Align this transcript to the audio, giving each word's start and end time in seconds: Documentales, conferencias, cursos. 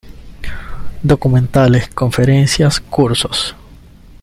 Documentales, 1.03 1.87
conferencias, 1.89 2.79
cursos. 2.79 3.55